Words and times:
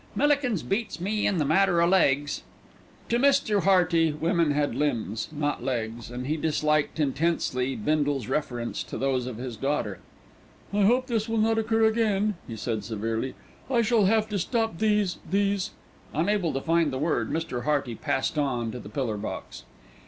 Millikins 0.15 0.63
beats 0.63 0.99
me 0.99 1.27
in 1.27 1.37
the 1.37 1.45
matter 1.45 1.79
o' 1.79 1.85
legs." 1.85 2.41
To 3.09 3.19
Mr. 3.19 3.61
Hearty 3.65 4.11
women 4.11 4.49
had 4.49 4.73
limbs, 4.73 5.27
not 5.31 5.63
legs, 5.63 6.09
and 6.09 6.25
he 6.25 6.37
disliked 6.37 6.99
intensely 6.99 7.75
Bindle's 7.75 8.25
reference 8.25 8.81
to 8.85 8.97
those 8.97 9.27
of 9.27 9.37
his 9.37 9.55
daughter. 9.55 9.99
"I 10.73 10.85
hope 10.85 11.05
this 11.05 11.29
will 11.29 11.37
not 11.37 11.59
occur 11.59 11.85
again," 11.85 12.33
he 12.47 12.55
said 12.55 12.83
severely. 12.83 13.35
"I 13.69 13.83
shall 13.83 14.05
have 14.05 14.27
to 14.29 14.39
stop 14.39 14.79
these 14.79 15.19
these" 15.29 15.69
Unable 16.15 16.51
to 16.53 16.61
find 16.61 16.91
the 16.91 16.97
word, 16.97 17.29
Mr. 17.29 17.65
Hearty 17.65 17.93
passed 17.93 18.39
on 18.39 18.71
to 18.71 18.79
the 18.79 18.89
pillar 18.89 19.17
box. 19.17 19.65